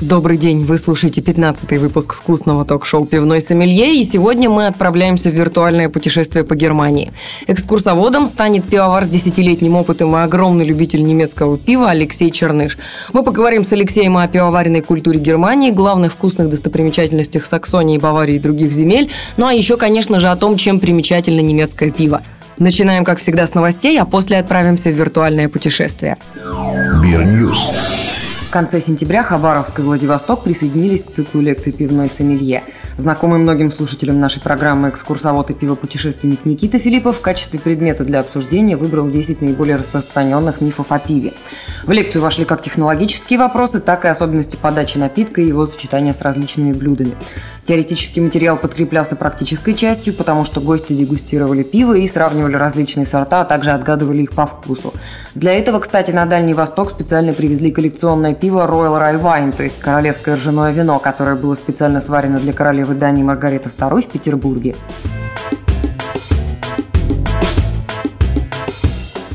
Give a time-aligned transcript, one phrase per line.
[0.00, 5.34] Добрый день, вы слушаете 15-й выпуск вкусного ток-шоу «Пивной сомелье», и сегодня мы отправляемся в
[5.34, 7.12] виртуальное путешествие по Германии.
[7.48, 12.78] Экскурсоводом станет пивовар с десятилетним опытом и огромный любитель немецкого пива Алексей Черныш.
[13.12, 18.70] Мы поговорим с Алексеем о пивоваренной культуре Германии, главных вкусных достопримечательностях Саксонии, Баварии и других
[18.70, 22.22] земель, ну а еще, конечно же, о том, чем примечательно немецкое пиво.
[22.58, 26.18] Начинаем, как всегда, с новостей, а после отправимся в виртуальное путешествие.
[27.02, 27.72] Бирньюз.
[28.48, 32.62] В конце сентября Хабаровск и Владивосток присоединились к циклу лекций «Пивной сомелье».
[32.98, 38.76] Знакомый многим слушателям нашей программы экскурсовод и пивопутешественник Никита Филиппов в качестве предмета для обсуждения
[38.76, 41.32] выбрал 10 наиболее распространенных мифов о пиве.
[41.84, 46.22] В лекцию вошли как технологические вопросы, так и особенности подачи напитка и его сочетания с
[46.22, 47.12] различными блюдами.
[47.64, 53.44] Теоретический материал подкреплялся практической частью, потому что гости дегустировали пиво и сравнивали различные сорта, а
[53.44, 54.92] также отгадывали их по вкусу.
[55.36, 59.78] Для этого, кстати, на Дальний Восток специально привезли коллекционное пиво Royal Rye Wine, то есть
[59.78, 64.74] королевское ржаное вино, которое было специально сварено для королевы Дании Маргариты II в Петербурге.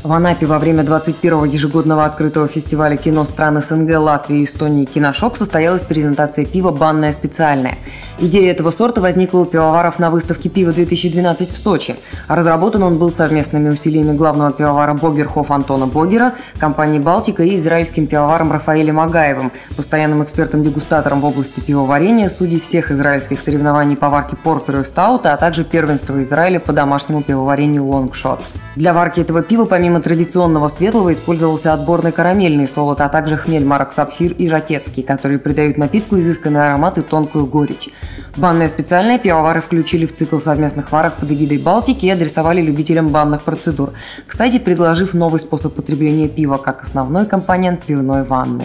[0.04, 5.80] В Анапе во время 21-го ежегодного открытого фестиваля кино стран СНГ, Латвии, Эстонии «Киношок» состоялась
[5.80, 7.78] презентация пива «Банная специальная».
[8.18, 11.96] Идея этого сорта возникла у пивоваров на выставке «Пиво-2012» в Сочи.
[12.28, 18.52] Разработан он был совместными усилиями главного пивовара Богерхоф Антона Богера, компании «Балтика» и израильским пивоваром
[18.52, 24.84] Рафаэлем Агаевым, постоянным экспертом-дегустатором в области пивоварения, судей всех израильских соревнований по варке портера и
[24.84, 28.40] стаута, а также первенства Израиля по домашнему пивоварению «Лонгшот».
[28.76, 33.64] Для варки этого пива помимо Помимо традиционного светлого использовался отборный карамельный солод, а также хмель
[33.64, 37.90] марок Сапфир и Жатецкий, которые придают напитку изысканный аромат и тонкую горечь.
[38.36, 43.42] Банные специальные пивовары включили в цикл совместных варок под эгидой Балтики и адресовали любителям банных
[43.42, 43.92] процедур,
[44.26, 48.64] кстати, предложив новый способ потребления пива как основной компонент пивной ванны.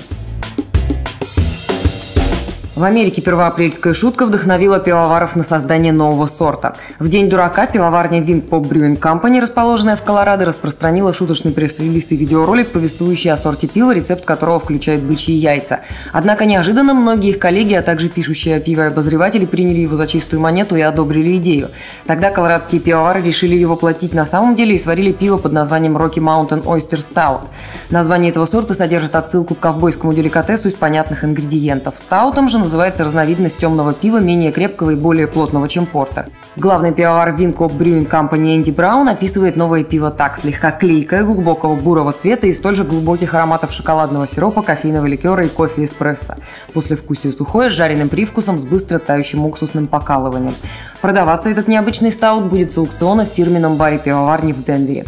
[2.80, 6.76] В Америке первоапрельская шутка вдохновила пивоваров на создание нового сорта.
[6.98, 12.16] В День дурака пивоварня Wing Pop Brewing Company, расположенная в Колорадо, распространила шуточный пресс-релиз и
[12.16, 15.82] видеоролик, повествующий о сорте пива, рецепт которого включает бычьи яйца.
[16.14, 20.40] Однако неожиданно многие их коллеги, а также пишущие о пиве обозреватели приняли его за чистую
[20.40, 21.72] монету и одобрили идею.
[22.08, 26.24] Тогда колорадские пивовары решили его платить на самом деле и сварили пиво под названием Rocky
[26.24, 27.42] Mountain Oyster Stout.
[27.90, 31.96] Название этого сорта содержит отсылку к ковбойскому деликатесу из понятных ингредиентов.
[31.98, 36.28] Стаутом же называется разновидность темного пива, менее крепкого и более плотного, чем портер.
[36.56, 42.12] Главный пивовар Винкоп Brewing Company Энди Браун описывает новое пиво так, слегка клейкое, глубокого бурого
[42.12, 46.36] цвета и столь же глубоких ароматов шоколадного сиропа, кофейного ликера и кофе эспрессо.
[46.72, 50.54] После вкусия сухое, с жареным привкусом, с быстро тающим уксусным покалыванием.
[51.02, 55.08] Продаваться этот необычный стаут будет с аукциона в фирменном баре пивоварни в Денвере.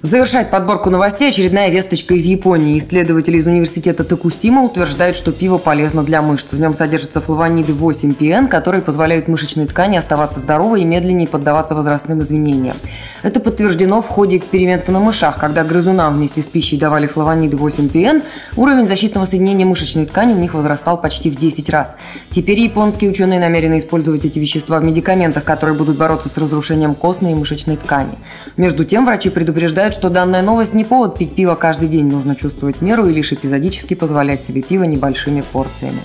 [0.00, 2.78] Завершает подборку новостей очередная весточка из Японии.
[2.78, 6.52] Исследователи из университета Токусима утверждают, что пиво полезно для мышц.
[6.52, 12.22] В нем содержатся флавониды 8-ПН, которые позволяют мышечной ткани оставаться здоровой и медленнее поддаваться возрастным
[12.22, 12.76] изменениям.
[13.24, 18.22] Это подтверждено в ходе эксперимента на мышах, когда грызунам вместе с пищей давали флавониды 8-ПН,
[18.54, 21.96] уровень защитного соединения мышечной ткани у них возрастал почти в 10 раз.
[22.30, 27.32] Теперь японские ученые намерены использовать эти вещества в медикаментах, которые будут бороться с разрушением костной
[27.32, 28.16] и мышечной ткани.
[28.56, 32.36] Между тем, врачи предупреждают, считают, что данная новость не повод пить пиво каждый день, нужно
[32.36, 36.00] чувствовать меру и лишь эпизодически позволять себе пиво небольшими порциями.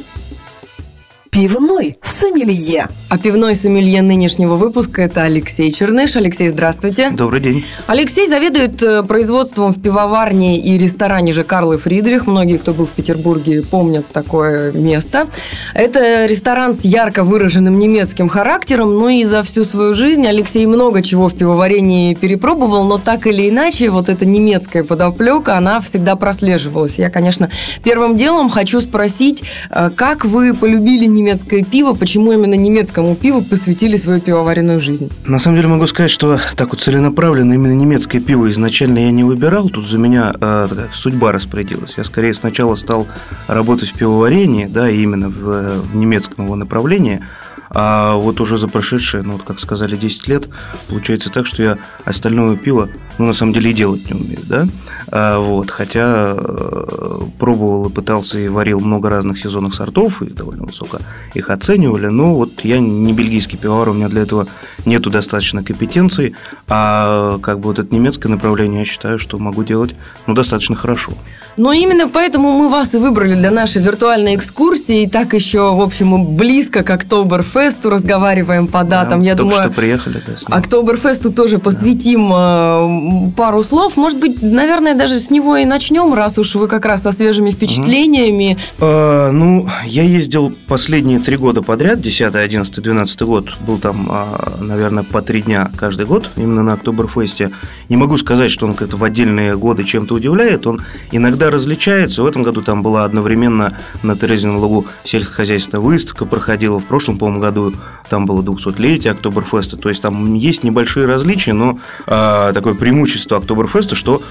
[1.34, 2.90] Пивной сомелье.
[3.10, 6.16] А пивной сомелье нынешнего выпуска– это Алексей Черныш.
[6.16, 7.10] Алексей, здравствуйте.
[7.10, 7.66] Добрый день.
[7.88, 12.28] Алексей заведует э, производством в пивоварне и ресторане же Карл и Фридрих.
[12.28, 15.26] Многие, кто был в Петербурге, помнят такое место.
[15.74, 18.94] Это ресторан с ярко выраженным немецким характером.
[18.94, 23.50] Ну и за всю свою жизнь Алексей много чего в пивоварении перепробовал, но так или
[23.50, 27.00] иначе вот эта немецкая подоплека, она всегда прослеживалась.
[27.00, 27.50] Я, конечно,
[27.84, 33.42] первым делом хочу спросить, э, как вы полюбили немецкий немецкое пиво, почему именно немецкому пиву
[33.42, 35.10] посвятили свою пивоваренную жизнь?
[35.26, 39.24] На самом деле могу сказать, что так вот целенаправленно именно немецкое пиво изначально я не
[39.24, 41.94] выбирал, тут за меня э, судьба распорядилась.
[41.98, 43.08] Я скорее сначала стал
[43.48, 47.22] работать в пивоварении, да, именно в, в немецком его направлении,
[47.70, 50.50] а вот уже за прошедшие, ну, вот как сказали, 10 лет,
[50.88, 54.68] получается так, что я остальное пиво ну, на самом деле, и делать не умеют, да,
[55.12, 60.64] а, вот, хотя э, пробовал и пытался и варил много разных сезонных сортов, и довольно
[60.64, 60.98] высоко
[61.34, 64.48] их оценивали, но вот я не бельгийский пивовар, у меня для этого
[64.86, 66.36] нету достаточно компетенций,
[66.68, 69.96] а как бы вот это немецкое направление я считаю, что могу делать,
[70.28, 71.14] ну, достаточно хорошо.
[71.56, 75.04] Но именно поэтому мы вас и выбрали для нашей виртуальной экскурсии.
[75.04, 79.20] И так еще, в общем, мы близко к Октоберфесту разговариваем по датам.
[79.20, 80.56] Да, Я только думаю, что приехали, да.
[80.56, 83.03] Октоберфесту тоже посвятим э,
[83.36, 83.98] пару слов.
[83.98, 87.52] Может быть, наверное, даже с него и начнем, раз уж вы как раз со свежими
[87.52, 88.58] впечатлениями.
[88.80, 94.58] А, ну, я ездил последние три года подряд, 10, 11, 12 год, был там, а,
[94.60, 97.52] наверное, по три дня каждый год, именно на Октоберфесте.
[97.90, 102.24] Не могу сказать, что он как-то в отдельные годы чем-то удивляет, он иногда различается.
[102.24, 107.42] В этом году там была одновременно на Терезином лугу сельскохозяйственная выставка проходила, в прошлом, по-моему,
[107.42, 107.74] году
[108.10, 113.96] там было 200-летие Октоберфеста, то есть там есть небольшие различия, но а, такое преимущество Октоберфеста,
[113.96, 114.22] что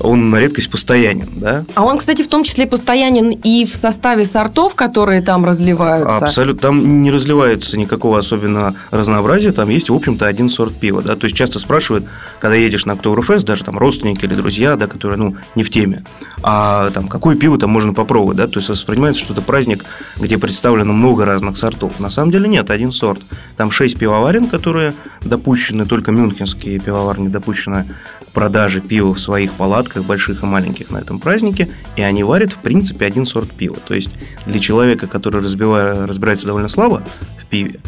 [0.00, 1.64] он на редкость постоянен, да?
[1.74, 6.26] А он, кстати, в том числе постоянен и в составе сортов, которые там разливаются.
[6.26, 6.60] Абсолютно.
[6.60, 9.52] Там не разливается никакого особенного разнообразия.
[9.52, 11.02] Там есть, в общем-то, один сорт пива.
[11.02, 11.16] Да?
[11.16, 12.04] То есть часто спрашивают,
[12.38, 16.04] когда едешь на Октоберфест, даже там родственники или друзья, да, которые ну, не в теме,
[16.42, 18.46] а там какое пиво там можно попробовать, да?
[18.46, 19.84] То есть воспринимается, что это праздник,
[20.16, 21.98] где представлено много разных сортов.
[22.00, 23.20] На самом деле нет, один сорт.
[23.56, 27.86] Там шесть пивоварен, которые допущены, только мюнхенские пивоварни допущены
[28.30, 32.52] к продаже пива в своих палатках, больших и маленьких на этом празднике, и они варят,
[32.52, 33.76] в принципе, один сорт пива.
[33.86, 34.10] То есть
[34.46, 37.02] для человека, который разбивая, разбирается довольно слабо
[37.42, 37.80] в пиве,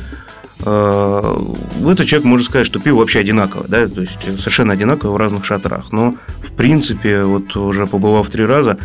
[0.62, 5.44] этот человек может сказать, что пиво вообще одинаковое, да, то есть совершенно одинаковое в разных
[5.44, 5.92] шатрах.
[5.92, 8.78] Но, в принципе, вот уже побывав три раза,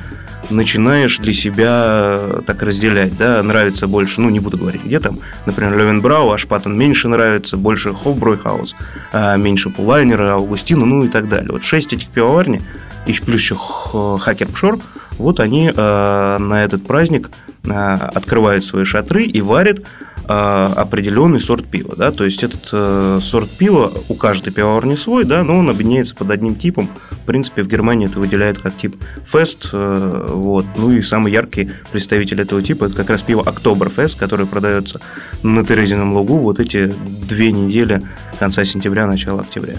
[0.50, 5.78] начинаешь для себя так разделять, да, нравится больше, ну, не буду говорить, где там, например,
[5.78, 8.76] Левенбрау, а Шпатен меньше нравится, больше Хофбройхаус,
[9.12, 11.52] а меньше Пулайнера, Аугустина, ну и так далее.
[11.52, 12.62] Вот шесть этих пивоварни,
[13.06, 14.80] и плюс еще Хакер Пшор,
[15.18, 17.30] вот они э, на этот праздник
[17.64, 19.84] э, открывают свои шатры и варят э,
[20.28, 21.96] определенный сорт пива.
[21.96, 22.12] Да?
[22.12, 26.32] То есть этот э, сорт пива у каждой пивоварни свой, да, но он объединяется под
[26.32, 26.90] одним типом.
[27.12, 28.96] В принципе, в Германии это выделяют как тип
[29.32, 29.70] Фест.
[29.72, 30.66] Э, вот.
[30.76, 35.00] Ну и самый яркий представитель этого типа это как раз пиво Октоберфест, которое продается
[35.44, 36.94] на Терезином лугу вот эти
[37.28, 38.04] две недели
[38.40, 39.76] конца сентября, начала октября.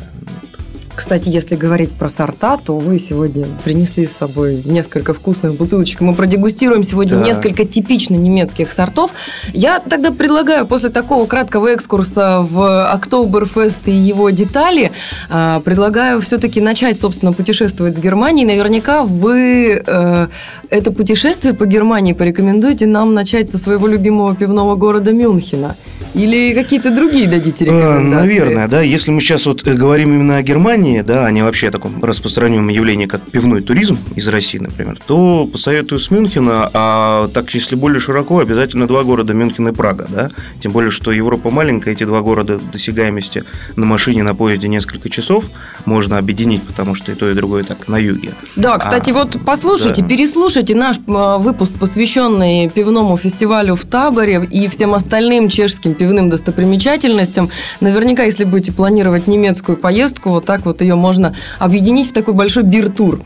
[0.99, 6.01] Кстати, если говорить про сорта, то вы сегодня принесли с собой несколько вкусных бутылочек.
[6.01, 7.25] Мы продегустируем сегодня Да.
[7.25, 9.13] несколько типично немецких сортов.
[9.53, 14.91] Я тогда предлагаю после такого краткого экскурса в Октоберфест и его детали,
[15.31, 18.45] а, предлагаю все-таки начать, собственно, путешествовать с Германией.
[18.45, 20.27] Наверняка вы э,
[20.69, 25.77] это путешествие по Германии порекомендуете нам начать со своего любимого пивного города Мюнхена.
[26.15, 28.15] Или какие-то другие дадите Э, рекомендации?
[28.15, 28.81] Наверное, да.
[28.83, 32.03] Если мы сейчас вот э, говорим именно о Германии, да, а не вообще о таком
[32.03, 37.75] распространенном явлении, как пивной туризм из России, например, то посоветую с Мюнхена, а так, если
[37.77, 40.31] более широко, обязательно два города Мюнхен и Прага, да.
[40.61, 43.45] Тем более, что Европа маленькая, эти два города досягаемости
[43.77, 45.45] на машине, на поезде несколько часов
[45.85, 48.31] можно объединить, потому что и то, и другое так на юге.
[48.57, 50.09] Да, кстати, А, вот послушайте, да.
[50.09, 57.51] переслушайте наш э, выпуск, посвященный пивному фестивалю в Таборе и всем остальным чешским пивным достопримечательностям.
[57.81, 62.63] Наверняка, если будете планировать немецкую поездку, вот так вот ее можно объединить в такой большой
[62.63, 63.21] бир-тур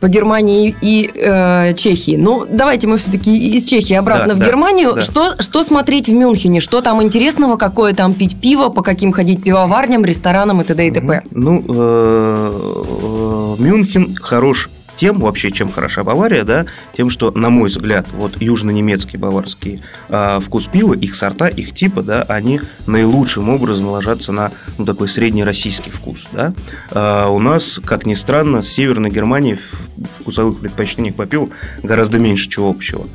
[0.00, 2.16] по Германии и э, Чехии.
[2.16, 4.94] Ну, давайте мы все-таки из Чехии обратно Да, в да, Германию.
[4.94, 5.00] да.
[5.00, 6.60] Что, что смотреть в Мюнхене?
[6.60, 7.56] Что там интересного?
[7.56, 8.68] Какое там пить пиво?
[8.68, 10.86] По каким ходить пивоварням, ресторанам и т.д.
[10.86, 11.22] и т.п.
[11.30, 18.08] Ну, э, Мюнхен хорош тем вообще, чем хороша Бавария, да, тем, что, на мой взгляд,
[18.12, 24.32] вот южно-немецкий баварский а, вкус пива, их сорта, их типы, да, они наилучшим образом ложатся
[24.32, 26.52] на ну, такой среднероссийский вкус, да.
[26.90, 29.58] А, у нас, как ни странно, с Северной Германией
[29.96, 31.50] в вкусовых предпочтениях по пиву
[31.82, 33.06] гораздо меньше чего общего.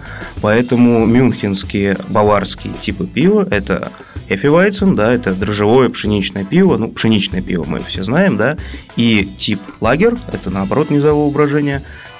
[0.41, 3.91] Поэтому мюнхенские, баварские типы пива– это
[4.29, 8.57] Hefeweizen, да, это дрожжевое пшеничное пиво, ну, пшеничное пиво мы все знаем, да,
[8.95, 11.72] и тип лагер, это наоборот низового брожения,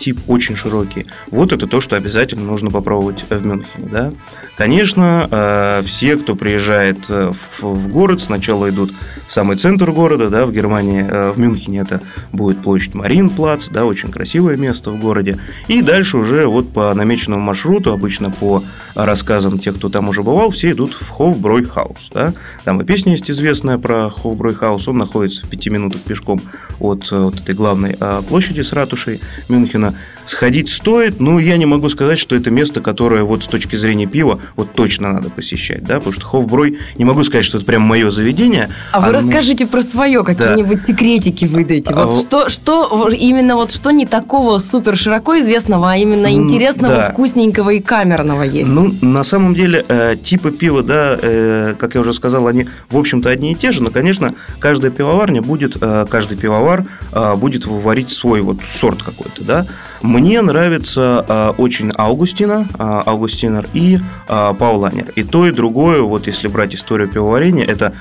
[0.04, 1.06] тип очень широкий.
[1.32, 4.14] Вот это то, что обязательно нужно попробовать в Мюнхене, да.
[4.58, 7.32] Конечно, э, все, кто приезжает э,
[7.62, 8.92] в, город, сначала идут
[9.28, 13.86] в самый центр города, да, в Германии, э, в Мюнхене это будет площадь Маринплац, да,
[13.86, 19.58] очень красивое место в городе, и дальше уже вот по намеченному маршруту, обычно по рассказам
[19.58, 22.34] тех, кто там уже бывал, все идут в Хофбройхаус, да,
[22.64, 26.40] там и песня есть известная про Хофбройхаус, он находится в пяти минутах пешком
[26.80, 29.20] от, вот этой главной площади с ратушей
[29.50, 29.96] Мюнхена
[30.26, 34.06] сходить стоит, но я не могу сказать, что это место, которое вот с точки зрения
[34.06, 37.82] пива вот точно надо посещать, да, потому что Хофброй, не могу сказать, что это прям
[37.82, 38.70] мое заведение.
[38.92, 40.84] А вы расскажите про свое, какие-нибудь да.
[40.84, 41.94] секретики выдайте.
[41.94, 46.96] Вот а, что, что именно вот что не такого супер широко известного, а именно интересного,
[46.96, 47.12] да.
[47.12, 48.70] вкусненького и камерного есть?
[48.70, 52.98] Ну, на самом деле, э, типы пива, да, э, как я уже сказал, они, в
[52.98, 57.66] общем-то, одни и те же, но, конечно, каждая пивоварня будет, э, каждый пивовар э, будет
[57.66, 59.66] варить свой вот сорт какой-то, да.
[60.02, 63.98] Мне нравится э, очень Аугустина, э, Аугустинер и
[64.28, 65.12] э, Пауланер.
[65.16, 67.94] И то, и другое, вот если брать историю пивоварения, это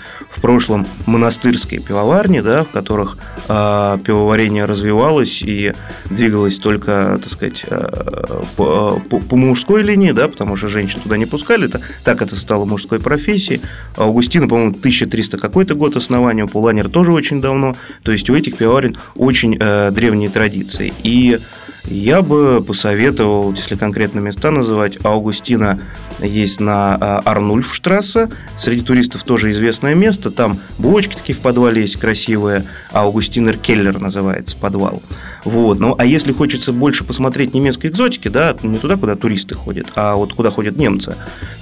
[0.43, 3.17] прошлом монастырские пивоварни, да, в которых
[3.49, 5.73] э, пивоварение развивалось и
[6.11, 11.27] двигалось только, так сказать, э, по, по, мужской линии, да, потому что женщин туда не
[11.27, 13.63] пускали, это, так это стало мужской профессией.
[13.97, 17.75] Аугустина, по-моему, 1300 какой-то год основания, у Пауланера тоже очень давно.
[18.03, 20.93] То есть у этих пивоварен очень э, древние традиции.
[21.05, 21.39] И
[21.85, 25.81] я бы посоветовал, если конкретно места называть, Аугустина
[26.21, 28.31] есть на а, Арнульфштрассе.
[28.57, 30.31] Среди туристов тоже известное место.
[30.31, 32.67] Там бочки такие в подвале есть красивые.
[32.93, 35.03] Аугустинер Келлер называется подвал.
[35.45, 35.81] Вот.
[35.81, 40.15] Ну, а если хочется больше посмотреть немецкой экзотики, да, не туда, куда туристы ходят, а
[40.15, 41.17] вот куда ходят немцы,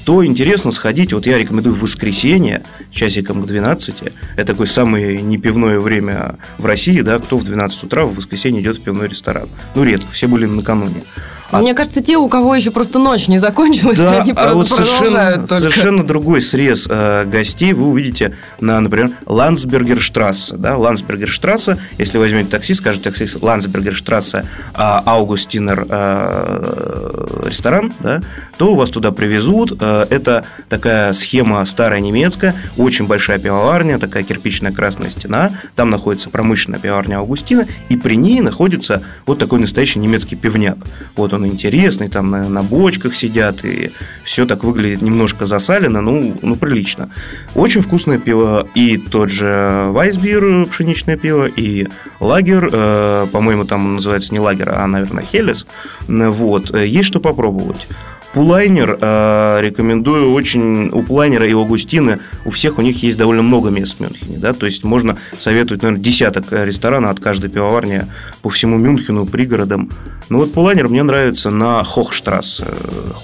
[0.05, 1.13] то интересно сходить.
[1.13, 4.03] Вот я рекомендую в воскресенье, часиком к 12.
[4.37, 8.79] Это такое самое непивное время в России, да, кто в 12 утра в воскресенье идет
[8.79, 9.49] в пивной ресторан.
[9.75, 11.05] Ну, редко, все были накануне.
[11.51, 11.61] А...
[11.61, 15.33] Мне кажется, те, у кого еще просто ночь не закончилась, да, они а вот совершенно,
[15.33, 15.55] только.
[15.59, 20.57] совершенно другой срез э, гостей вы увидите на, например, Ландсбергерштрассе.
[20.57, 20.77] Да?
[20.77, 28.23] Ландсбергерштрассе, если возьмете такси, скажете таксист Ландсбергерштрассе э, Аугустинер э, ресторан, да,
[28.57, 29.77] то вас туда привезут.
[29.81, 35.51] Э, это такая схема старая немецкая, очень большая пивоварня, такая кирпичная красная стена.
[35.75, 40.79] Там находится промышленная пивоварня Аугустина, и при ней находится вот такой настоящий немецкий пивняк.
[41.17, 43.91] Вот он он интересный, там на, на бочках сидят, и
[44.25, 47.11] все так выглядит немножко засалено, ну, ну прилично.
[47.55, 51.89] Очень вкусное пиво, и тот же Вайсбир, пшеничное пиво, и
[52.21, 55.67] лагер, э, по-моему, там называется не лагер, а, наверное, Хелес.
[56.07, 57.87] Вот, есть что попробовать.
[58.33, 60.89] Пулайнер э, рекомендую очень.
[60.91, 64.39] У Пулайнера и у Агустины у всех у них есть довольно много мест в Мюнхене.
[64.39, 64.53] Да?
[64.53, 68.07] То есть можно советовать, наверное, десяток ресторанов от каждой пивоварни
[68.43, 69.91] по всему Мюнхену, пригородам.
[70.29, 72.67] Ну вот Пулайнер мне нравится на Хохштрассе.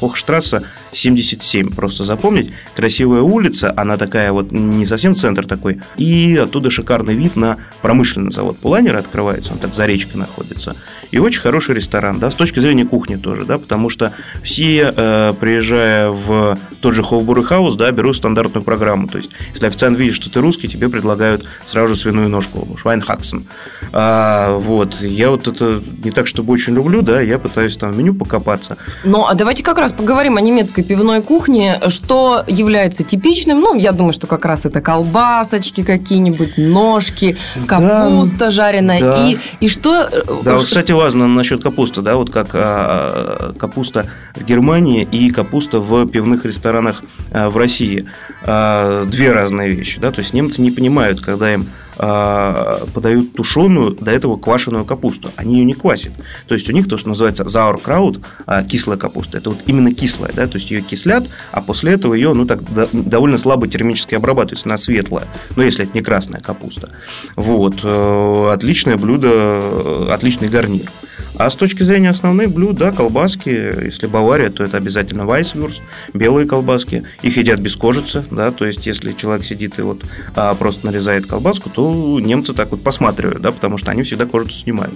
[0.00, 2.52] Хохштрассе 77, просто запомнить.
[2.74, 5.80] Красивая улица, она такая вот не совсем центр такой.
[5.96, 10.74] И оттуда шикарный вид на промышленный завод Пулайнера открывается, он так за речкой находится.
[11.12, 15.32] И очень хороший ресторан, да, с точки зрения кухни тоже, да, потому что все э,
[15.38, 19.08] приезжая в тот же Хофбур Хаус, да, беру стандартную программу.
[19.08, 23.44] То есть, если официант видит, что ты русский, тебе предлагают сразу же свиную ножку, швайнхаксен.
[23.92, 27.98] А, вот, я вот это не так, чтобы очень люблю, да, я пытаюсь там в
[27.98, 28.76] меню покопаться.
[29.04, 31.80] Ну, а давайте как раз поговорим о немецкой пивной кухне.
[31.88, 33.60] Что является типичным?
[33.60, 37.36] Ну, я думаю, что как раз это колбасочки какие-нибудь, ножки,
[37.66, 39.00] капуста да, жареная.
[39.00, 39.28] Да.
[39.28, 40.08] И, и что...
[40.10, 45.08] Э, да, вот, кстати, важно насчет капусты, да, вот как а, капуста в Германии Германии
[45.10, 48.06] и капуста в пивных ресторанах э, в России.
[48.42, 50.00] Э, две разные вещи.
[50.00, 50.10] Да?
[50.10, 51.66] То есть немцы не понимают, когда им
[51.96, 55.30] подают тушеную, до этого квашеную капусту.
[55.36, 56.12] Они ее не квасят.
[56.46, 58.20] То есть у них то, что называется зауркраут,
[58.68, 60.32] кислая капуста, это вот именно кислая.
[60.34, 60.46] Да?
[60.46, 62.60] То есть ее кислят, а после этого ее ну, так,
[62.92, 65.26] довольно слабо термически обрабатывается, она светлая.
[65.56, 66.90] Но если это не красная капуста.
[67.34, 67.84] Вот.
[67.84, 70.90] Отличное блюдо, отличный гарнир.
[71.38, 73.50] А с точки зрения основных блюд, да, колбаски,
[73.84, 75.82] если Бавария, то это обязательно вайсвюрст,
[76.14, 77.04] белые колбаски.
[77.20, 80.02] Их едят без кожицы, да, то есть если человек сидит и вот
[80.34, 84.52] а, просто нарезает колбаску, то немцы так вот посматривают, да, потому что они всегда кожицу
[84.52, 84.94] снимают.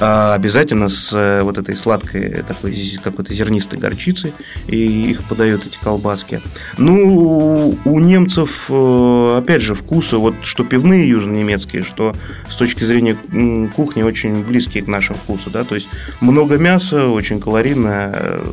[0.00, 4.32] А, обязательно с э, вот этой сладкой такой какой-то зернистой горчицей
[4.66, 6.40] и их подают эти колбаски.
[6.76, 12.14] Ну, у немцев, э, опять же, вкусы, вот что пивные южнонемецкие, что
[12.48, 13.16] с точки зрения
[13.74, 15.88] кухни очень близкие к нашим вкусу, да, то есть
[16.20, 18.46] много мяса, очень калорийное, э,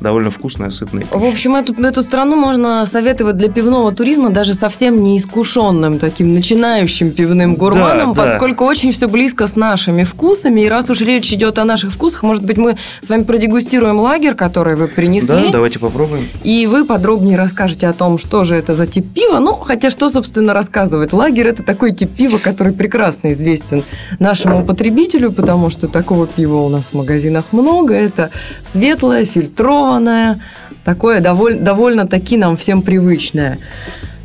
[0.00, 1.06] довольно вкусное, сытное.
[1.10, 7.01] В общем, эту, эту страну можно советовать для пивного туризма даже совсем неискушенным, таким начинающим
[7.10, 8.70] пивным гурманом, да, поскольку да.
[8.70, 10.62] очень все близко с нашими вкусами.
[10.62, 14.34] И раз уж речь идет о наших вкусах, может быть, мы с вами продегустируем лагерь,
[14.34, 15.46] который вы принесли.
[15.46, 16.28] Да, давайте попробуем.
[16.44, 19.38] И вы подробнее расскажете о том, что же это за тип пива.
[19.38, 21.12] Ну, хотя что, собственно, рассказывать.
[21.12, 23.84] Лагерь– это такой тип пива, который прекрасно известен
[24.18, 27.94] нашему потребителю, потому что такого пива у нас в магазинах много.
[27.94, 28.30] Это
[28.64, 30.40] светлое, фильтрованное,
[30.84, 33.58] такое доволь, довольно-таки нам всем привычное.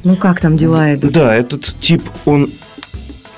[0.04, 1.12] Ну, как там дела идут?
[1.12, 2.50] Да, этот тип, он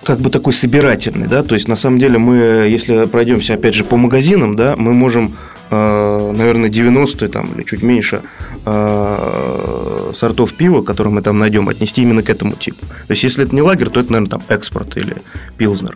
[0.03, 2.35] как бы такой собирательный, да, то есть на самом деле мы,
[2.69, 5.35] если пройдемся опять же по магазинам, да, мы можем
[5.71, 8.21] наверное, 90 там, или чуть меньше
[8.65, 12.85] э, сортов пива, которые мы там найдем, отнести именно к этому типу.
[12.85, 15.17] То есть, если это не лагерь, то это, наверное, там экспорт или
[15.57, 15.95] пилзнер.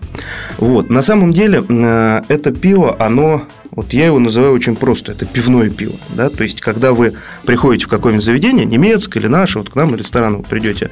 [0.57, 0.89] Вот.
[0.89, 5.69] На самом деле, э, это пиво, оно, вот я его называю очень просто, это пивное
[5.69, 5.95] пиво.
[6.09, 6.29] Да?
[6.29, 7.13] То есть, когда вы
[7.45, 10.91] приходите в какое-нибудь заведение, немецкое или наше, вот к нам в ресторан вы придете,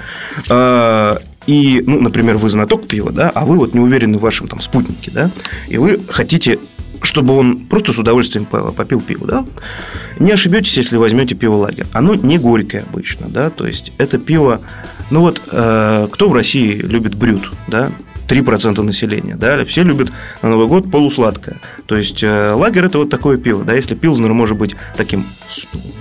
[1.48, 4.62] и, ну, например, вы знаток пива, да, а вы вот не уверены в вашем там
[4.62, 5.32] спутнике, да,
[5.68, 6.60] и вы хотите
[7.01, 9.46] чтобы он просто с удовольствием попил пиво, да?
[10.20, 11.88] Не ошибетесь, если возьмете пиво лагерь.
[11.93, 14.62] Оно не горькое обычно, да, то есть это пиво,
[15.10, 17.89] ну вот, э, кто в России любит брют, да?
[18.32, 20.12] 3% населения, да, все любят
[20.42, 21.58] на Новый год полусладкое.
[21.86, 25.26] То есть э, лагерь это вот такое пиво, да, если пилзнер может быть таким,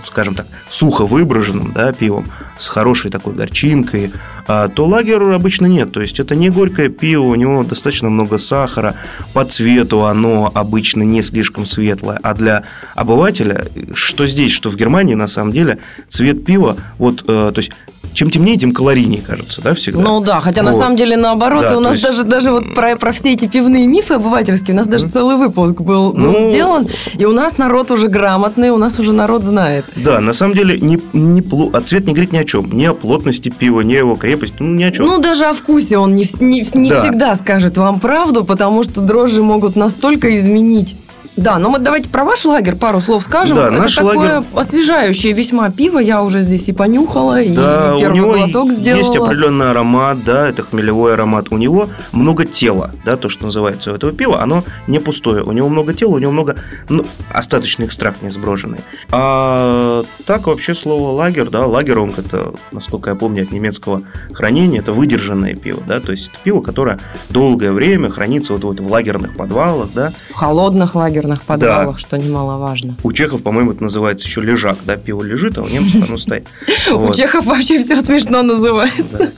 [0.05, 4.13] скажем так, сухо выброженным, да, пивом, с хорошей такой горчинкой,
[4.47, 5.93] а, то лагер обычно нет.
[5.93, 8.95] То есть это не горькое пиво, у него достаточно много сахара,
[9.33, 15.15] по цвету оно обычно не слишком светлое, а для обывателя, что здесь, что в Германии,
[15.15, 17.73] на самом деле, цвет пива, вот, э, то есть
[18.12, 20.00] чем темнее, тем калорийнее, кажется, да, всегда.
[20.00, 20.73] Ну да, хотя вот.
[20.73, 22.05] на самом деле наоборот, да, у нас есть...
[22.05, 25.81] даже, даже вот про, про все эти пивные мифы обывательские, у нас даже целый выпуск
[25.81, 26.50] был, был ну...
[26.50, 29.85] сделан, и у нас народ уже грамотный, у нас уже народ знает.
[29.97, 32.95] Да, на самом деле не, не, а цвет не говорит ни о чем, ни о
[32.95, 35.07] плотности пива, ни о его крепости, ну ни о чем.
[35.07, 37.02] Ну даже о вкусе он не, не, не да.
[37.02, 40.97] всегда скажет вам правду, потому что дрожжи могут настолько изменить
[41.37, 43.57] да, но мы давайте про ваш лагерь пару слов скажем.
[43.57, 44.49] Да, Это наш такое лагерь...
[44.55, 45.99] освежающее весьма пиво.
[45.99, 48.99] Я уже здесь и понюхала, да, и первый у него глоток сделала.
[48.99, 51.47] есть определенный аромат, да, это хмелевой аромат.
[51.51, 55.43] У него много тела, да, то, что называется у этого пива, оно не пустое.
[55.45, 56.57] У него много тела, у него много
[56.89, 58.81] ну, остаточный экстракт не сброженный.
[59.11, 64.93] А так вообще слово лагерь, да, лагерунг, это, насколько я помню, от немецкого хранения, это
[64.93, 69.37] выдержанное пиво, да, то есть это пиво, которое долгое время хранится вот, вот в лагерных
[69.37, 70.13] подвалах, да.
[70.31, 71.99] В холодных лагерях лагерных подвалах, да.
[71.99, 72.97] что немаловажно.
[73.03, 76.49] У чехов, по-моему, это называется еще лежак, да, пиво лежит, а у немцев оно стоит.
[76.93, 79.33] У чехов вообще все смешно называется.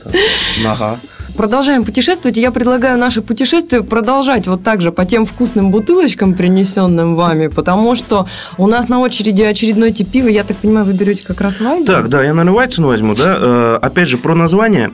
[0.63, 0.99] Нога
[1.35, 2.37] продолжаем путешествовать.
[2.37, 7.47] И я предлагаю наше путешествие продолжать вот так же по тем вкусным бутылочкам, принесенным вами,
[7.47, 8.27] потому что
[8.57, 10.27] у нас на очереди очередной тип пива.
[10.27, 11.85] Я так понимаю, вы берете как раз Вайзен?
[11.85, 13.37] Так, да, я, наверное, Вайцен возьму, да.
[13.39, 14.91] Э, опять же, про название.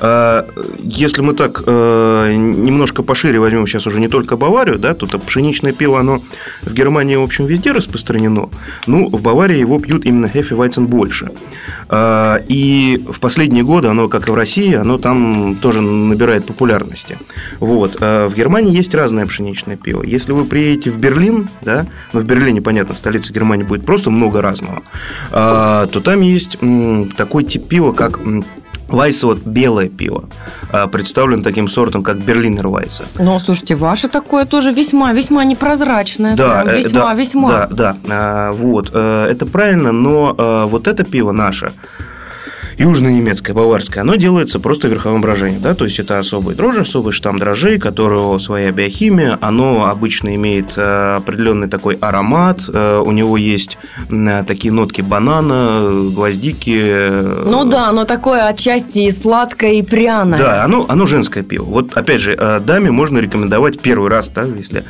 [0.00, 0.44] Э,
[0.82, 5.72] если мы так э, немножко пошире возьмем сейчас уже не только Баварию, да, тут пшеничное
[5.72, 6.20] пиво, оно
[6.62, 8.48] в Германии, в общем, везде распространено.
[8.86, 11.30] Ну, в Баварии его пьют именно Хефи Вайцен больше.
[11.94, 17.18] И в последние годы оно, как и в России, оно там тоже набирает популярности.
[17.60, 17.98] Вот.
[18.00, 20.02] А в Германии есть разное пшеничное пиво.
[20.02, 24.40] Если вы приедете в Берлин, да, ну, в Берлине, понятно, столица Германии будет просто много
[24.40, 24.82] разного,
[25.32, 26.58] а, то там есть
[27.16, 28.20] такой тип пива, как
[28.92, 30.24] Вайса вот белое пиво,
[30.70, 33.04] а, представлен таким сортом, как Берлинер Вайса.
[33.18, 36.36] Ну, слушайте, ваше такое тоже весьма-весьма непрозрачное.
[36.36, 36.64] Да.
[36.66, 41.72] Э, да, да, вот, э, это правильно, но э, вот это пиво наше,
[42.82, 45.62] южно-немецкое, баварское, оно делается просто верховым брожением.
[45.62, 45.74] Да?
[45.74, 49.38] То есть, это особый дрожжи, особый штамм дрожжей, которого своя биохимия.
[49.40, 52.62] Оно обычно имеет э, определенный такой аромат.
[52.68, 53.78] Э, у него есть
[54.46, 57.08] такие нотки банана, гвоздики.
[57.48, 60.38] Ну да, оно такое отчасти и сладкое, и пряное.
[60.38, 61.64] Да, оно, оно женское пиво.
[61.64, 64.84] Вот, опять же, э, даме можно рекомендовать первый раз, да, если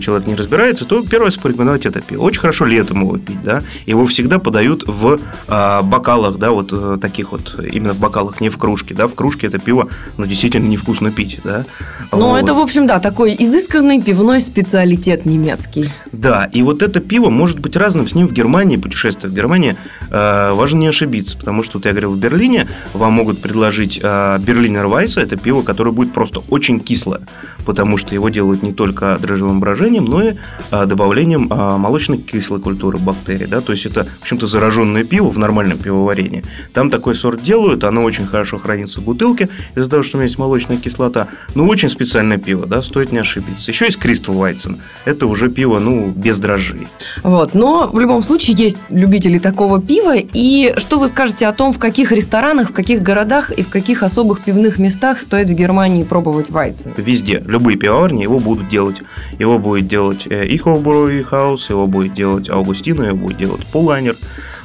[0.00, 2.22] человек не разбирается, то первый раз порекомендовать это пиво.
[2.22, 3.62] Очень хорошо летом его пить, да.
[3.86, 8.94] Его всегда подают в бокалах, да, вот таких вот именно в бокалах, не в кружке,
[8.94, 11.64] да, в кружке это пиво, ну, действительно невкусно пить, да.
[12.12, 12.36] Ну, вот.
[12.38, 15.90] это, в общем, да, такой изысканный пивной специалитет немецкий.
[16.12, 19.76] Да, и вот это пиво может быть разным, с ним в Германии, путешествие в Германии,
[20.10, 24.38] э, важно не ошибиться, потому что, вот я говорил, в Берлине вам могут предложить э,
[24.38, 27.20] Берлинер Вайса, это пиво, которое будет просто очень кислое,
[27.64, 30.34] потому что его делают не только дрожжевым брожением, но и
[30.70, 35.28] э, добавлением э, молочной кислой культуры бактерий, да, то есть это, в общем-то, зараженное пиво
[35.30, 36.44] в нормальном пивоварении.
[36.72, 40.28] Там такой сорт делают, оно очень хорошо хранится в бутылке из-за того, что у меня
[40.28, 41.28] есть молочная кислота.
[41.54, 43.70] Ну, очень специальное пиво, да, стоит не ошибиться.
[43.70, 44.78] Еще есть Кристал Вайцен.
[45.04, 46.88] Это уже пиво, ну, без дрожжей.
[47.22, 50.14] Вот, но в любом случае есть любители такого пива.
[50.16, 54.02] И что вы скажете о том, в каких ресторанах, в каких городах и в каких
[54.02, 56.94] особых пивных местах стоит в Германии пробовать Вайцен?
[56.96, 57.42] Везде.
[57.46, 59.02] Любые пивоварни его будут делать.
[59.38, 64.16] Его будет делать э, и Хоубруи Хаус, его будет делать Аугустина, его будет делать Пулайнер.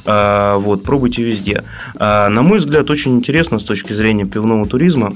[0.04, 1.64] А, вот, пробуйте везде.
[1.98, 5.14] А, на мой взгляд, очень интересно с точки зрения пивного туризма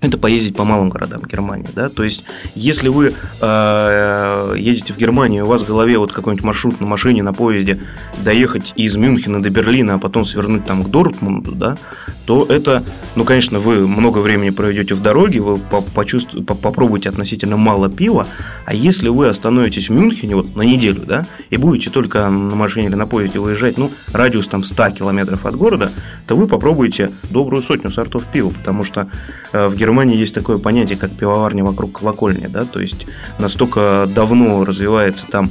[0.00, 5.44] это поездить по малым городам Германии, да, то есть если вы э, едете в Германию,
[5.44, 7.82] у вас в голове вот какой-нибудь маршрут на машине, на поезде,
[8.24, 11.76] доехать из Мюнхена до Берлина, а потом свернуть там к Дортмунду, да,
[12.24, 12.82] то это,
[13.14, 15.58] ну, конечно, вы много времени проведете в дороге, вы
[15.94, 18.26] почувствуете, попробуете относительно мало пива,
[18.64, 22.86] а если вы остановитесь в Мюнхене вот на неделю, да, и будете только на машине
[22.86, 25.92] или на поезде выезжать, ну, радиус там 100 километров от города,
[26.26, 29.08] то вы попробуете добрую сотню сортов пива, потому что
[29.52, 33.06] э, в Германии Германии есть такое понятие, как пивоварня вокруг колокольни, да, то есть
[33.40, 35.50] настолько давно развивается там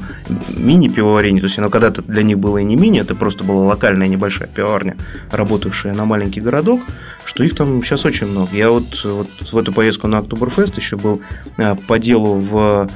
[0.55, 4.07] мини-пивоварение, то есть оно когда-то для них было и не мини, это просто была локальная
[4.07, 4.95] небольшая пивоварня,
[5.29, 6.79] работавшая на маленький городок,
[7.25, 8.55] что их там сейчас очень много.
[8.55, 11.21] Я вот, вот в эту поездку на Октоберфест еще был
[11.57, 12.89] э, по делу в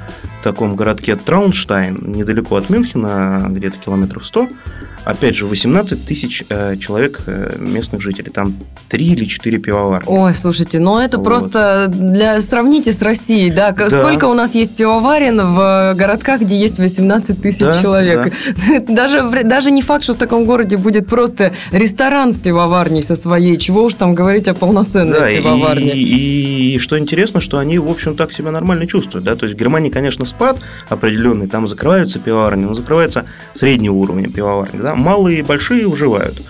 [0.43, 4.47] таком городке Траунштайн, недалеко от Мюнхена, где-то километров 100,
[5.05, 8.31] опять же, 18 тысяч э, человек э, местных жителей.
[8.31, 8.55] Там
[8.89, 10.07] 3 или 4 пивоварни.
[10.07, 11.23] Ой, слушайте, ну это вот.
[11.23, 13.71] просто для сравните с Россией, да?
[13.71, 13.89] да?
[13.89, 18.33] Сколько у нас есть пивоварен в городках, где есть 18 тысяч да, человек?
[18.67, 18.79] Да.
[18.93, 23.57] Даже, даже не факт, что в таком городе будет просто ресторан с пивоварней со своей.
[23.57, 25.93] Чего уж там говорить о полноценной да, пивоварне.
[25.93, 29.25] И, и, и что интересно, что они, в общем, так себя нормально чувствуют.
[29.25, 29.35] Да?
[29.35, 30.57] То есть в Германии, конечно, спад
[30.89, 34.79] определенный, там закрываются пивоварни, но закрывается среднего уровня пивоварни.
[34.79, 34.92] Да?
[34.95, 36.41] Малые и большие уживают.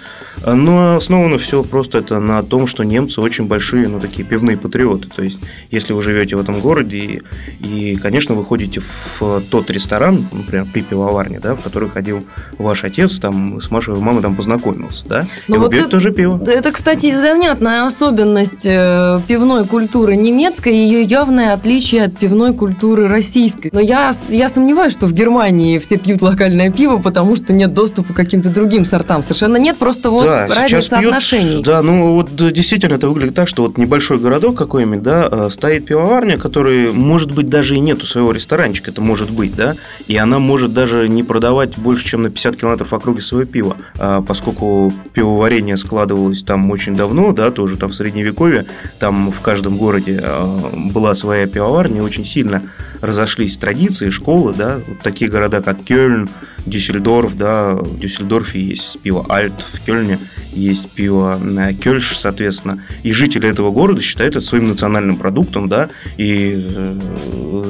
[0.45, 5.07] Но основано все просто это на том, что немцы очень большие, ну, такие пивные патриоты.
[5.07, 5.39] То есть,
[5.71, 7.21] если вы живете в этом городе и,
[7.59, 12.25] и конечно, вы ходите в тот ресторан, например, при пивоварне, да, в который ходил
[12.57, 16.11] ваш отец, там, с вашей мамой там познакомился, да, ну, и вот вы пьете тоже
[16.11, 16.41] пиво.
[16.45, 23.69] Это, кстати, занятная особенность э, пивной культуры немецкой, ее явное отличие от пивной культуры российской.
[23.71, 28.13] Но я, я сомневаюсь, что в Германии все пьют локальное пиво, потому что нет доступа
[28.13, 29.23] к каким-то другим сортам.
[29.23, 31.63] Совершенно нет, просто вот да, разница пьют, отношений.
[31.63, 35.85] Да, ну вот действительно это выглядит так, что вот небольшой городок какой-нибудь, да, э, стоит
[35.85, 39.75] пивоварня, который, может быть, даже и нету своего ресторанчика, это может быть, да,
[40.07, 43.77] и она может даже не продавать больше, чем на 50 километров в округе свое пиво,
[43.97, 48.65] а поскольку пивоварение складывалось там очень давно, да, тоже там в Средневековье,
[48.99, 50.59] там в каждом городе э,
[50.91, 52.63] была своя пивоварня, очень сильно
[53.01, 56.29] разошлись традиции, школы, да, вот такие города, как Кёльн,
[56.65, 60.12] Дюссельдорф, да, в Дюссельдорфе есть пиво Альт, в Кёльне
[60.53, 61.39] есть пиво
[61.81, 66.99] Кёльш, соответственно, и жители этого города считают это своим национальным продуктом, да, и, э,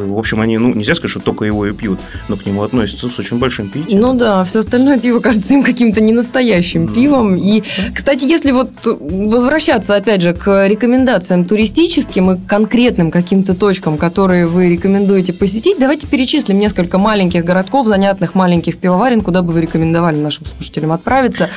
[0.08, 3.10] в общем, они, ну, нельзя сказать, что только его и пьют, но к нему относятся
[3.10, 4.00] с очень большим пиететом.
[4.00, 6.94] Ну да, все остальное пиво кажется им каким-то ненастоящим mm.
[6.94, 13.98] пивом, и, кстати, если вот возвращаться, опять же, к рекомендациям туристическим и конкретным каким-то точкам,
[13.98, 19.62] которые вы рекомендуете посетить, давайте перечислим несколько маленьких городков, занятных маленьких пивоварен, куда бы вы
[19.62, 21.50] рекомендовали нашим слушателям отправиться.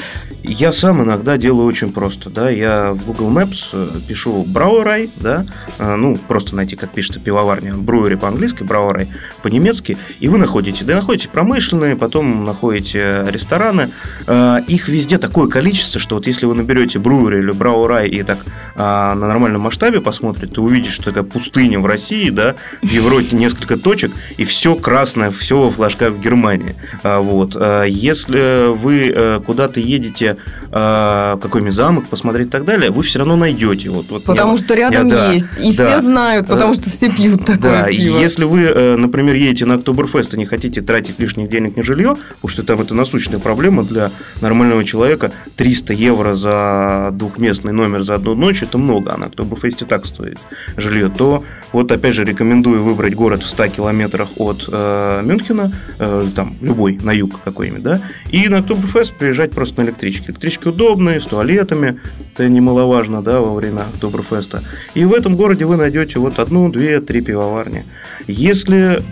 [0.43, 5.47] Я сам иногда делаю очень просто, да, я в Google Maps э, пишу Брауэрай, да,
[5.79, 9.09] э, ну, просто найти, как пишется пивоварня, бруери по-английски, Брауэрай
[9.43, 13.91] по-немецки, и вы находите, да, находите промышленные, потом находите рестораны,
[14.27, 18.39] э, их везде такое количество, что вот если вы наберете бруери или Брауэрай и так
[18.77, 23.79] на нормальном масштабе посмотрите, то увидите, что такая пустыня в России, да, в Европе несколько
[23.79, 27.57] точек, и все красное, все во флажках в Германии, вот.
[27.87, 30.37] Если вы куда-то едете
[30.77, 33.91] э, какой-нибудь замок посмотреть и так далее, вы все равно найдете.
[33.91, 37.11] Вот, вот потому я, что рядом я, есть, и да, все знают, потому что все
[37.11, 38.19] пьют такое да, пиво.
[38.19, 42.17] если вы, э, например, едете на Октоберфест и не хотите тратить лишних денег на жилье,
[42.17, 44.11] потому что там это насущная проблема для
[44.41, 49.85] нормального человека, 300 евро за двухместный номер за одну ночь, это много, а на Октоберфесте
[49.85, 50.39] так стоит
[50.77, 56.27] жилье, то вот опять же рекомендую выбрать город в 100 километрах от э, Мюнхена, э,
[56.35, 60.33] там любой, на юг какой-нибудь, да, и на Октоберфест приезжать просто на электричке.
[60.67, 62.01] Электрички удобные, с туалетами,
[62.35, 64.63] это немаловажно, да, во время Октоберфеста.
[64.95, 67.85] И в этом городе вы найдете вот одну, две, три пивоварни.
[68.27, 69.03] Если э,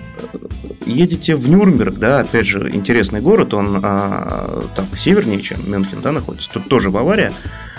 [0.87, 6.13] едете в Нюрнберг, да, опять же, интересный город, он а, там севернее, чем Мюнхен, да,
[6.13, 7.33] находится, тут тоже Бавария,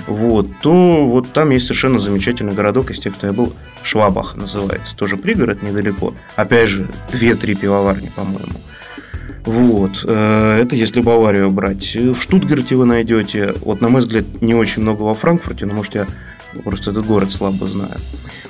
[0.07, 4.95] вот, то вот там есть совершенно замечательный городок из тех, кто я был, Швабах называется,
[4.95, 6.13] тоже пригород недалеко.
[6.35, 8.59] Опять же, две-три пивоварни, по-моему.
[9.45, 10.03] Вот.
[10.07, 11.95] Э, это если Баварию брать.
[11.95, 15.95] В Штутгарте вы найдете, вот на мой взгляд, не очень много во Франкфурте, но может
[15.95, 16.07] я
[16.63, 17.97] просто этот город слабо знаю.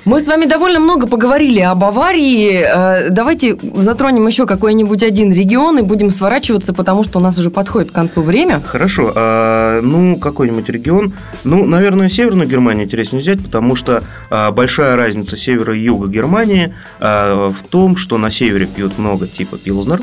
[0.04, 2.62] Мы с вами довольно много поговорили об Баварии.
[2.62, 7.50] Э, давайте затронем еще какой-нибудь один регион и будем сворачиваться, потому что у нас уже
[7.50, 8.62] подходит к концу время.
[8.64, 9.12] Хорошо.
[9.16, 11.14] А, ну, какой-нибудь регион.
[11.42, 16.72] Ну, наверное, Северную Германию интереснее взять, потому что а, большая разница севера и юга Германии
[17.00, 20.00] а, в том, что на севере пьют много типа пилзнер,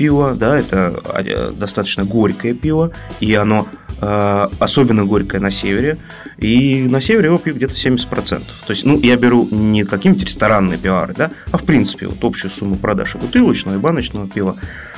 [0.00, 3.66] пива, да, это достаточно горькое пиво, и оно
[4.00, 5.98] э, особенно горькое на севере,
[6.38, 8.38] и на севере его пьют где-то 70%.
[8.38, 12.50] То есть, ну, я беру не какие-нибудь ресторанные пивары, да, а в принципе вот общую
[12.50, 14.56] сумму продаж и бутылочного, и баночного пива.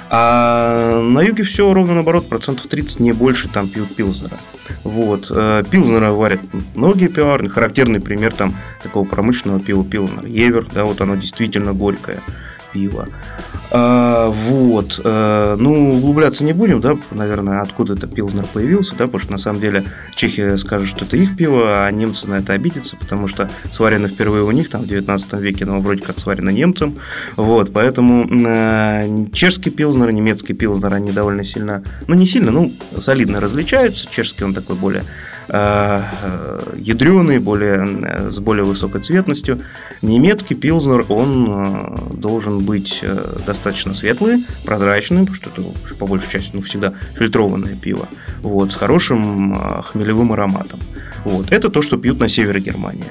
[0.09, 4.38] А на юге все ровно наоборот, процентов 30, не больше там пьют пилзнера.
[4.85, 5.27] Вот.
[5.31, 6.43] Э, пилзнера варят
[6.77, 7.49] многие пиварни.
[7.49, 10.29] Характерный пример там такого промышленного пива пилзнера.
[10.29, 12.21] Евер, да, вот оно действительно горькое
[12.73, 13.09] пива.
[13.71, 15.01] А, вот.
[15.05, 19.39] А, ну, углубляться не будем, да, наверное, откуда это Пилзнер появился, да, потому что на
[19.39, 23.51] самом деле Чехия скажет, что это их пиво, а немцы на это обидятся, потому что
[23.71, 26.99] сварено впервые у них, там, в 19 веке, но вроде как сварено немцам.
[27.37, 33.41] Вот, поэтому э, чешский Пилзнер, немецкий Пилзнер, они довольно сильно, ну, не сильно, ну, солидно
[33.41, 34.07] различаются.
[34.11, 35.05] Чешский он такой более
[35.48, 39.61] ядреный, более, э, с более высокой цветностью.
[40.02, 43.05] Немецкий пилзнер, он э, должен быть
[43.46, 45.62] достаточно светлый, прозрачный, потому что это
[45.96, 48.09] по большей части ну, всегда фильтрованное пиво,
[48.42, 50.81] вот, с хорошим хмелевым ароматом.
[51.24, 51.52] Вот.
[51.52, 53.05] Это то, что пьют на севере Германии.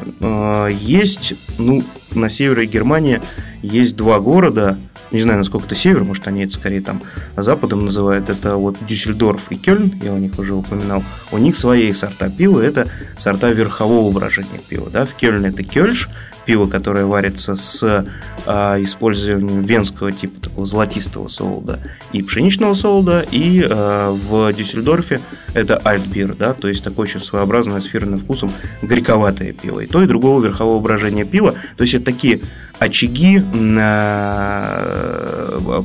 [0.74, 3.22] Есть, ну, на севере Германии
[3.62, 4.78] есть два города,
[5.12, 7.02] не знаю, насколько это север, может, они это скорее там
[7.36, 11.92] западом называют, это вот Дюссельдорф и Кёльн, я у них уже упоминал, у них свои
[11.92, 16.10] сорта пива, это сорта верхового брожения пива, да, в Кёльне это Кёльш,
[16.46, 18.06] пиво, которое варится с
[18.46, 21.80] а, использованием венского типа такого золотистого солода
[22.12, 25.20] и пшеничного солода, и а, в Дюссельдорфе
[25.54, 29.82] это альтбир, да, то есть такое очень своеобразное с фирменным вкусом горьковатое пиво.
[29.82, 32.40] И то, и другого верхового брожения пива, то есть это такие
[32.82, 34.72] очаги э,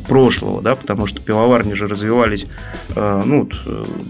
[0.08, 2.46] прошлого, да, потому что пивоварни же развивались,
[2.94, 3.46] э, ну,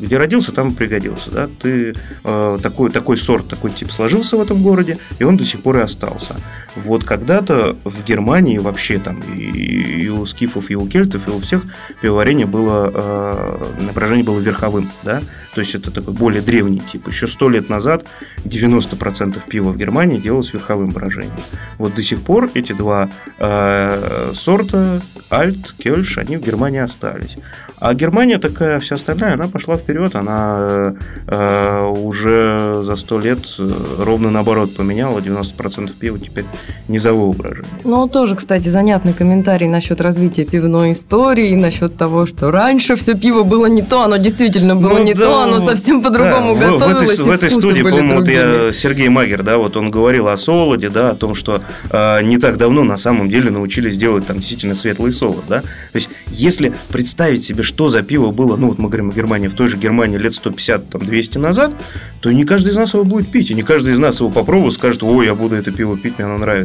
[0.00, 4.40] где родился, там и пригодился, да, ты э, такой, такой сорт, такой тип сложился в
[4.40, 6.36] этом городе, и он до сих пор и остался.
[6.84, 11.40] Вот когда-то в Германии вообще там и, и у скифов, и у кельтов, и у
[11.40, 11.64] всех
[12.00, 13.58] пивоварение было,
[13.94, 15.22] брожение было верховым, да,
[15.56, 17.08] то есть это такой более древний тип.
[17.08, 18.06] Еще сто лет назад
[18.44, 21.32] 90% пива в Германии делалось верховым брожением.
[21.78, 23.08] Вот до сих пор эти два
[23.38, 27.38] э, сорта, Альт, Кельш, они в Германии остались.
[27.78, 30.94] А Германия такая, вся остальная, она пошла вперед, она
[31.26, 36.44] э, уже за сто лет э, ровно наоборот поменяла, 90% пива теперь
[36.88, 37.68] низового брожения.
[37.84, 43.42] Ну, тоже, кстати, занятный комментарий насчет развития пивной истории, насчет того, что раньше все пиво
[43.42, 47.18] было не то, оно действительно было ну, не да, то, оно совсем по-другому да, готовилось.
[47.18, 50.28] В, в этой, в этой студии, по-моему, вот я, Сергей Магер, да, вот он говорил
[50.28, 54.26] о солоде, да, о том, что э, не так давно на самом деле научились делать
[54.26, 55.60] там действительно светлый солод, да.
[55.60, 59.48] То есть, если представить себе, что за пиво было, ну, вот мы говорим о Германии,
[59.48, 61.72] в той же Германии лет 150-200 назад,
[62.20, 64.74] то не каждый из нас его будет пить, и не каждый из нас его попробует,
[64.74, 66.55] скажет, ой, я буду это пиво пить, мне оно нравится.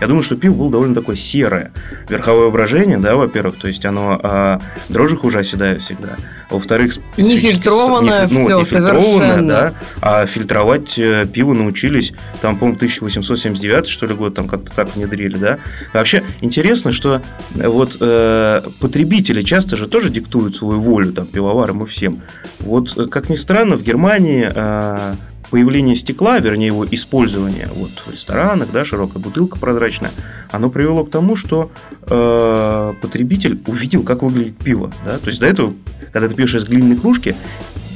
[0.00, 1.72] Я думаю, что пиво было довольно такое серое.
[2.08, 6.16] Верховое брожение, да, во-первых, то есть оно а, дрожжи хуже оседает всегда.
[6.50, 13.86] Во-вторых, нефильтрованное не, ну, все, нефильтрованное, да, а фильтровать э, пиво научились, там, по-моему, 1879,
[13.86, 15.58] что ли, год, там как-то так внедрили, да.
[15.94, 17.22] Вообще, интересно, что
[17.54, 22.20] вот э, потребители часто же тоже диктуют свою волю, там, пивоварам и всем.
[22.60, 25.14] Вот, э, как ни странно, в Германии э,
[25.52, 30.10] появление стекла, вернее его использование вот в ресторанах, да, широкая бутылка прозрачная,
[30.50, 31.70] оно привело к тому, что
[32.06, 34.90] э, потребитель увидел, как выглядит пиво.
[35.04, 35.18] Да?
[35.18, 35.74] То есть до этого,
[36.10, 37.36] когда ты пьешь из глиняной кружки,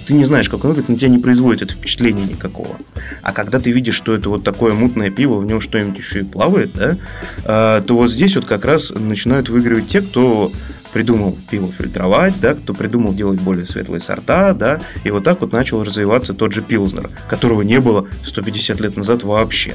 [0.06, 2.76] ты не знаешь, как оно выглядит, на тебя не производит это впечатление никакого.
[3.22, 6.24] А когда ты видишь, что это вот такое мутное пиво, в нем что-нибудь еще и
[6.24, 6.98] плавает, да,
[7.42, 10.52] э, то вот здесь вот как раз начинают выигрывать те, кто
[10.96, 15.52] придумал пиво фильтровать, да, кто придумал делать более светлые сорта, да, и вот так вот
[15.52, 19.74] начал развиваться тот же Пилзнер, которого не было 150 лет назад вообще.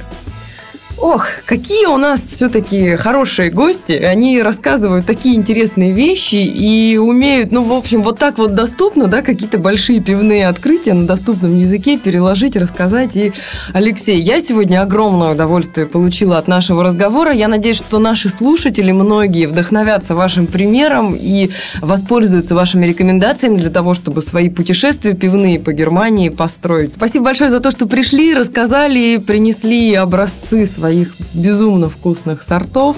[1.02, 3.90] Ох, какие у нас все-таки хорошие гости.
[3.90, 9.20] Они рассказывают такие интересные вещи и умеют, ну, в общем, вот так вот доступно, да,
[9.20, 13.16] какие-то большие пивные открытия на доступном языке переложить, рассказать.
[13.16, 13.32] И,
[13.72, 17.32] Алексей, я сегодня огромное удовольствие получила от нашего разговора.
[17.32, 23.94] Я надеюсь, что наши слушатели, многие, вдохновятся вашим примером и воспользуются вашими рекомендациями для того,
[23.94, 26.92] чтобы свои путешествия пивные по Германии построить.
[26.92, 32.96] Спасибо большое за то, что пришли, рассказали, принесли образцы своих своих безумно вкусных сортов.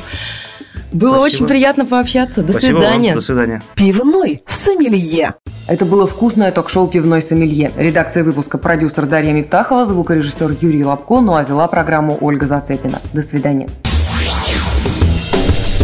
[0.93, 1.25] Было Спасибо.
[1.25, 2.43] очень приятно пообщаться.
[2.43, 3.09] До Спасибо свидания.
[3.11, 3.19] Вам.
[3.19, 3.63] До свидания.
[3.77, 5.35] Пивной сомелье.
[5.67, 7.71] Это было вкусное ток-шоу «Пивной сомелье».
[7.77, 13.01] Редакция выпуска продюсер Дарья Миптахова, звукорежиссер Юрий Лобко, ну а вела программу Ольга Зацепина.
[13.13, 13.69] До свидания.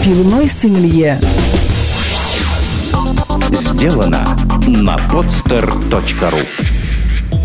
[0.04, 1.18] Пивной сомелье.
[3.50, 6.79] Сделано на podster.ru